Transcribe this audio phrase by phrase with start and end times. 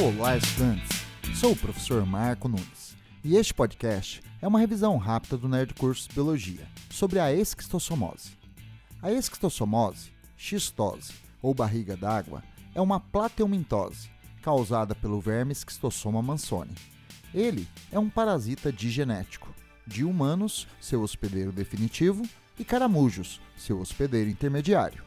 [0.00, 1.04] Olá, estudantes!
[1.34, 6.06] Sou o professor Marco Nunes e este podcast é uma revisão rápida do Nerd Cursos
[6.06, 8.30] Biologia sobre a esquistossomose.
[9.02, 12.42] A esquistossomose, xistose ou barriga d'água
[12.74, 14.08] é uma plateumintose
[14.40, 16.74] causada pelo verme Schistosoma mansoni.
[17.34, 19.54] Ele é um parasita digenético,
[19.86, 22.22] de humanos, seu hospedeiro definitivo,
[22.58, 25.04] e caramujos, seu hospedeiro intermediário.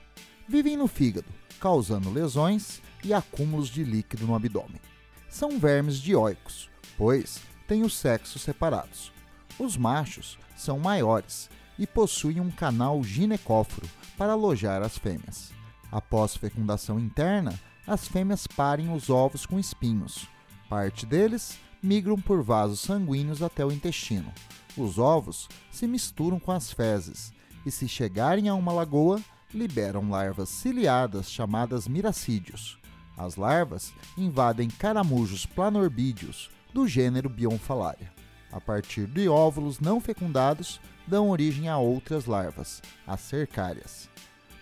[0.48, 1.28] Vivem no fígado,
[1.60, 4.82] causando lesões e acúmulos de líquido no abdômen.
[5.30, 9.12] São vermes dioicos, pois têm os sexos separados.
[9.60, 13.88] Os machos são maiores e possuem um canal ginecóforo
[14.18, 15.54] para alojar as fêmeas.
[15.92, 20.28] Após fecundação interna, as fêmeas parem os ovos com espinhos.
[20.68, 24.34] Parte deles migram por vasos sanguíneos até o intestino.
[24.76, 27.32] Os ovos se misturam com as fezes
[27.66, 29.22] e, se chegarem a uma lagoa,
[29.54, 32.78] liberam larvas ciliadas chamadas miracídios.
[33.18, 38.12] As larvas invadem caramujos planorbídeos do gênero Bionfalaria.
[38.52, 44.10] A partir de óvulos não fecundados, dão origem a outras larvas, as cercárias.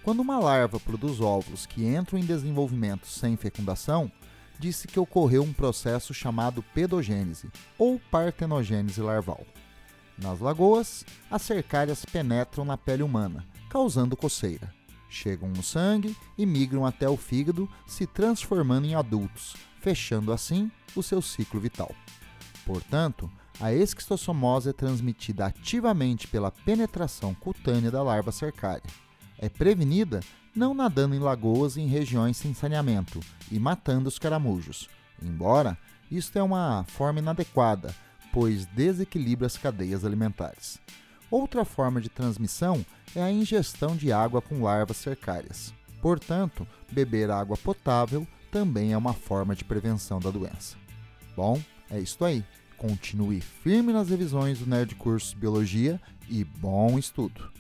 [0.04, 4.12] Quando uma larva produz óvulos que entram em desenvolvimento sem fecundação,
[4.60, 9.46] disse que ocorreu um processo chamado pedogênese ou partenogênese larval.
[10.18, 14.74] Nas lagoas, as cercárias penetram na pele humana, causando coceira.
[15.14, 21.04] Chegam no sangue e migram até o fígado, se transformando em adultos, fechando assim o
[21.04, 21.94] seu ciclo vital.
[22.66, 28.90] Portanto, a esquistossomose é transmitida ativamente pela penetração cutânea da larva cercária.
[29.38, 30.20] É prevenida
[30.56, 33.20] não nadando em lagoas e em regiões sem saneamento
[33.52, 34.90] e matando os caramujos,
[35.22, 35.78] embora
[36.10, 37.94] isto é uma forma inadequada,
[38.34, 40.82] pois desequilibra as cadeias alimentares.
[41.30, 42.86] Outra forma de transmissão
[43.16, 45.74] é a ingestão de água com larvas cercárias.
[46.02, 50.78] Portanto, beber água potável também é uma forma de prevenção da doença.
[51.36, 52.44] Bom, é isso aí.
[52.78, 57.52] Continue firme nas revisões do Nerd Cursos Biologia e bom estudo!